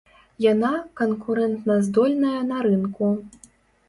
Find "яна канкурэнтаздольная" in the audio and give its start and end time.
0.43-2.39